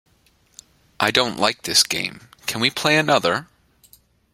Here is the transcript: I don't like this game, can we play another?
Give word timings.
I 0.99 1.11
don't 1.11 1.37
like 1.37 1.61
this 1.61 1.83
game, 1.83 2.21
can 2.47 2.59
we 2.59 2.71
play 2.71 2.97
another? 2.97 3.45